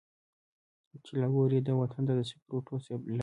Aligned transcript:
چي 1.05 1.13
لا 1.19 1.27
ګوري 1.33 1.59
دې 1.65 1.73
وطن 1.77 2.01
ته 2.07 2.13
د 2.17 2.21
سکروټو 2.29 2.75
سېلابونه. 2.85 3.19